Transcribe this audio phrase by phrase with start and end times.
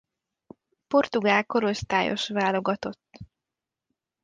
[0.87, 3.09] Portugál korosztályos válogatott.